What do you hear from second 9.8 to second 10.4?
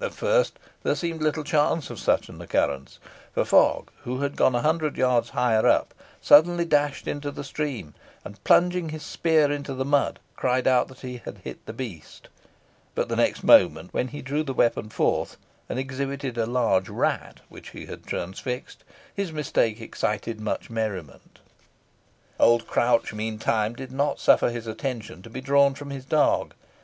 mud,